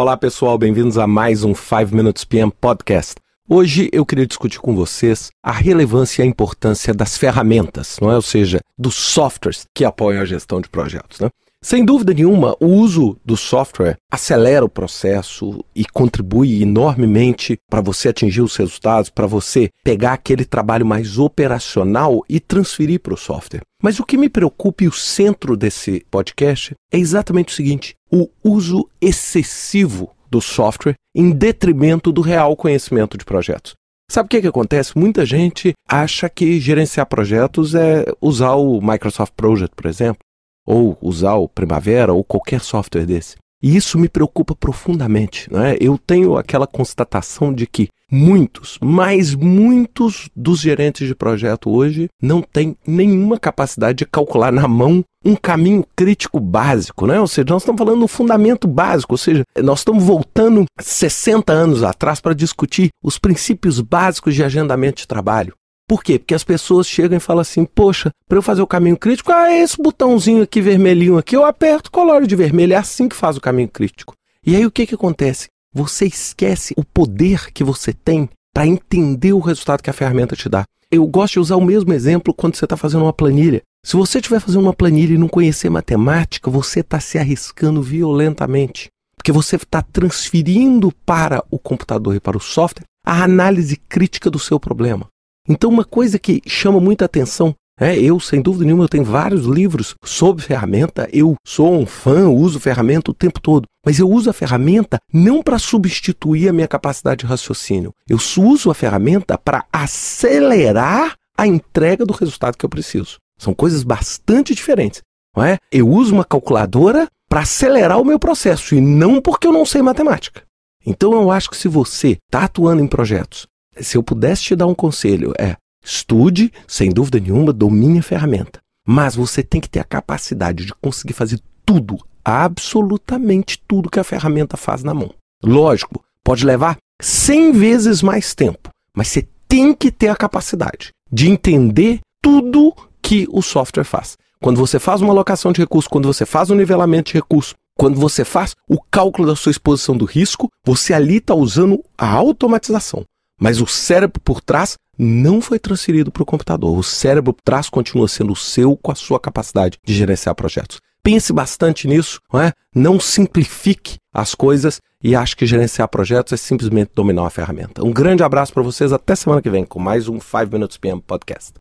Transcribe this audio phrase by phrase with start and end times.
[0.00, 3.16] Olá pessoal, bem-vindos a mais um 5 Minutes PM Podcast.
[3.48, 8.14] Hoje eu queria discutir com vocês a relevância e a importância das ferramentas, não é?
[8.14, 11.28] Ou seja, dos softwares que apoiam a gestão de projetos, né?
[11.68, 18.08] Sem dúvida nenhuma, o uso do software acelera o processo e contribui enormemente para você
[18.08, 23.60] atingir os resultados, para você pegar aquele trabalho mais operacional e transferir para o software.
[23.82, 28.30] Mas o que me preocupa e o centro desse podcast é exatamente o seguinte: o
[28.42, 33.74] uso excessivo do software em detrimento do real conhecimento de projetos.
[34.10, 34.96] Sabe o que, que acontece?
[34.96, 40.20] Muita gente acha que gerenciar projetos é usar o Microsoft Project, por exemplo
[40.68, 43.36] ou usar o Primavera ou qualquer software desse.
[43.62, 45.50] E isso me preocupa profundamente.
[45.50, 45.76] Não é?
[45.80, 52.40] Eu tenho aquela constatação de que muitos, mas muitos dos gerentes de projeto hoje não
[52.40, 57.20] têm nenhuma capacidade de calcular na mão um caminho crítico básico, né?
[57.20, 61.82] Ou seja, nós estamos falando do fundamento básico, ou seja, nós estamos voltando 60 anos
[61.82, 65.52] atrás para discutir os princípios básicos de agendamento de trabalho.
[65.88, 66.18] Por quê?
[66.18, 69.50] Porque as pessoas chegam e falam assim: poxa, para eu fazer o caminho crítico, ah,
[69.50, 72.74] é esse botãozinho aqui vermelhinho aqui, eu aperto, colore de vermelho.
[72.74, 74.14] É assim que faz o caminho crítico.
[74.46, 75.48] E aí o que, que acontece?
[75.74, 80.48] Você esquece o poder que você tem para entender o resultado que a ferramenta te
[80.48, 80.64] dá.
[80.90, 83.62] Eu gosto de usar o mesmo exemplo quando você está fazendo uma planilha.
[83.84, 88.88] Se você estiver fazendo uma planilha e não conhecer matemática, você está se arriscando violentamente.
[89.16, 94.38] Porque você está transferindo para o computador e para o software a análise crítica do
[94.38, 95.06] seu problema.
[95.48, 99.44] Então, uma coisa que chama muita atenção é, eu, sem dúvida nenhuma, eu tenho vários
[99.44, 101.08] livros sobre ferramenta.
[101.12, 103.66] Eu sou um fã, uso ferramenta o tempo todo.
[103.86, 107.92] Mas eu uso a ferramenta não para substituir a minha capacidade de raciocínio.
[108.08, 113.18] Eu uso a ferramenta para acelerar a entrega do resultado que eu preciso.
[113.38, 115.00] São coisas bastante diferentes.
[115.36, 115.58] Não é?
[115.70, 119.82] Eu uso uma calculadora para acelerar o meu processo e não porque eu não sei
[119.82, 120.42] matemática.
[120.84, 123.46] Então eu acho que se você está atuando em projetos
[123.80, 128.60] se eu pudesse te dar um conselho, é estude, sem dúvida nenhuma, domine a ferramenta.
[128.86, 134.04] Mas você tem que ter a capacidade de conseguir fazer tudo, absolutamente tudo que a
[134.04, 135.12] ferramenta faz na mão.
[135.42, 141.30] Lógico, pode levar 100 vezes mais tempo, mas você tem que ter a capacidade de
[141.30, 144.16] entender tudo que o software faz.
[144.40, 147.98] Quando você faz uma alocação de recursos, quando você faz um nivelamento de recursos, quando
[147.98, 153.04] você faz o cálculo da sua exposição do risco, você ali está usando a automatização.
[153.38, 156.76] Mas o cérebro por trás não foi transferido para o computador.
[156.76, 160.80] O cérebro por trás continua sendo o seu com a sua capacidade de gerenciar projetos.
[161.02, 162.52] Pense bastante nisso, não é?
[162.74, 167.84] Não simplifique as coisas e ache que gerenciar projetos é simplesmente dominar uma ferramenta.
[167.84, 171.00] Um grande abraço para vocês, até semana que vem com mais um 5 Minutes PM
[171.00, 171.52] Podcast.